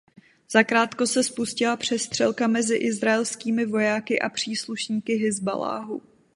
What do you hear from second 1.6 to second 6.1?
přestřelka mezi izraelskými vojáky a příslušníky Hizballáhu.